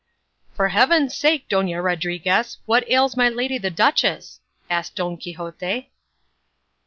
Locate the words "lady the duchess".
3.29-4.39